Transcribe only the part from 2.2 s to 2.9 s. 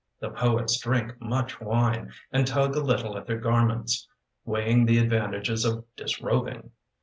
And tug a